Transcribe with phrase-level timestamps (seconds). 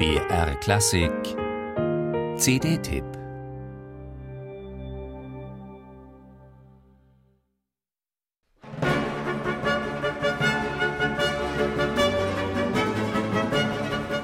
[0.00, 1.12] BR Klassik
[2.38, 3.04] CD-Tipp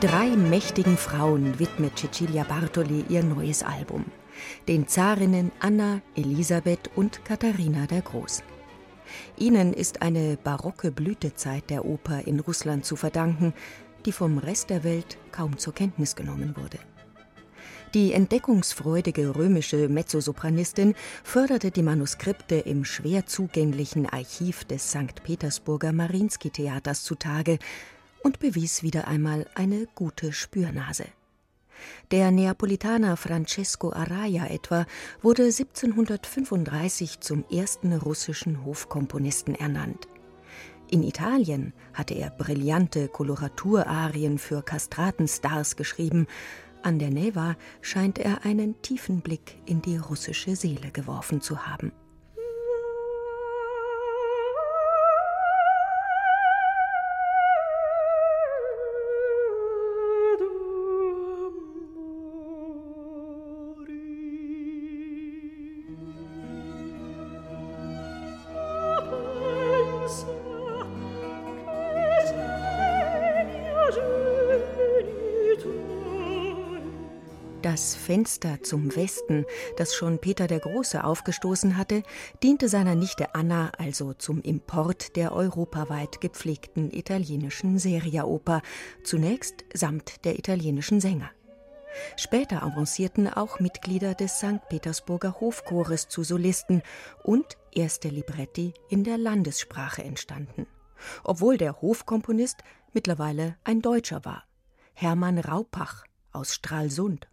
[0.01, 4.07] Drei mächtigen Frauen widmet Cecilia Bartoli ihr neues Album.
[4.69, 8.43] Den Zarinnen Anna, Elisabeth und Katharina der Große.
[9.37, 13.53] Ihnen ist eine barocke Blütezeit der Oper in Russland zu verdanken,
[14.07, 16.79] die vom Rest der Welt kaum zur Kenntnis genommen wurde.
[17.95, 25.23] Die entdeckungsfreudige römische Mezzosopranistin förderte die Manuskripte im schwer zugänglichen Archiv des St.
[25.25, 27.59] Petersburger Marinsky-Theaters zutage
[28.23, 31.07] und bewies wieder einmal eine gute Spürnase.
[32.11, 34.87] Der Neapolitaner Francesco Araya etwa
[35.23, 40.09] wurde 1735 zum ersten russischen Hofkomponisten ernannt.
[40.89, 46.29] In Italien hatte er brillante Koloraturarien für Kastratenstars geschrieben.
[46.83, 51.91] An der Neva scheint er einen tiefen Blick in die russische Seele geworfen zu haben.
[77.77, 79.45] Das Fenster zum Westen,
[79.77, 82.05] das schon Peter der Große aufgestoßen hatte,
[82.43, 88.63] diente seiner Nichte Anna also zum Import der europaweit gepflegten italienischen Seriaoper,
[89.05, 91.31] zunächst samt der italienischen Sänger.
[92.17, 94.67] Später avancierten auch Mitglieder des St.
[94.71, 96.81] Petersburger Hofchores zu Solisten
[97.25, 100.67] und erste Libretti in der Landessprache entstanden.
[101.25, 102.57] Obwohl der Hofkomponist
[102.95, 104.45] mittlerweile ein Deutscher war.
[104.95, 107.29] Hermann Raupach aus Stralsund.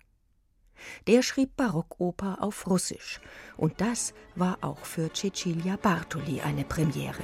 [1.07, 3.19] Der schrieb Barockoper auf Russisch.
[3.57, 7.23] Und das war auch für Cecilia Bartoli eine Premiere.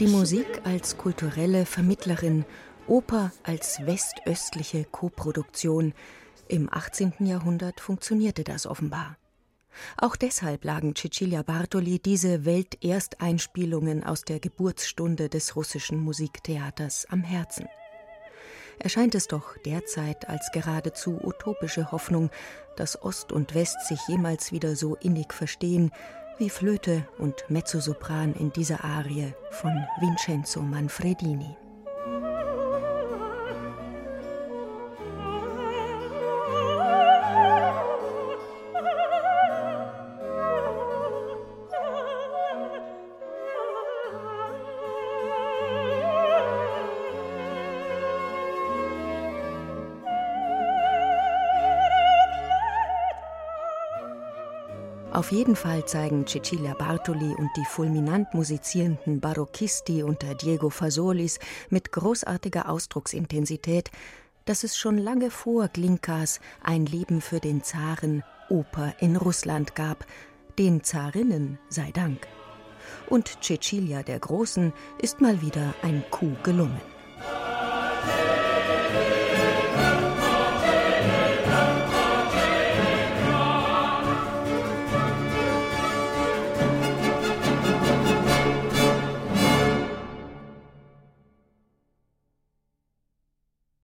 [0.00, 2.44] Die Musik als kulturelle Vermittlerin,
[2.86, 5.94] Oper als westöstliche Koproduktion.
[6.48, 7.14] Im 18.
[7.20, 9.16] Jahrhundert funktionierte das offenbar.
[9.96, 17.66] Auch deshalb lagen Cecilia Bartoli diese Weltersteinspielungen aus der Geburtsstunde des russischen Musiktheaters am Herzen.
[18.78, 22.30] Erscheint es doch derzeit als geradezu utopische Hoffnung,
[22.76, 25.92] dass Ost und West sich jemals wieder so innig verstehen
[26.38, 31.56] wie Flöte und Mezzosopran in dieser Arie von Vincenzo Manfredini.
[55.12, 61.92] Auf jeden Fall zeigen Cecilia Bartoli und die fulminant musizierenden Barocchisti unter Diego Fasolis mit
[61.92, 63.90] großartiger Ausdrucksintensität,
[64.46, 70.06] dass es schon lange vor Glinkas ein Leben für den Zaren Oper in Russland gab,
[70.58, 72.26] den Zarinnen sei Dank.
[73.06, 76.91] Und Cecilia der Großen ist mal wieder ein Coup gelungen.